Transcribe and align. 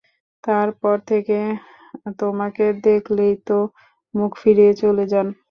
তার 0.43 0.67
পর 0.81 0.97
থেকে 1.07 1.37
তোমাকে 2.19 2.65
দেখলেই 2.83 3.33
তো 3.47 3.57
মুখ 4.13 4.31
ফিরিয়ে 4.41 4.73
চলে 4.81 5.05
যান। 5.07 5.27